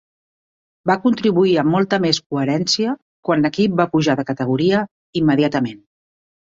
[0.91, 2.97] Va contribuir amb molta més coherència
[3.31, 4.85] quan l'equip va pujar de categoria
[5.25, 5.83] immediatament.